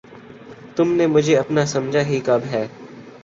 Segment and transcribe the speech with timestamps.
[0.75, 2.65] تم نے مجھے اپنا سمجھا ہی کب ہے!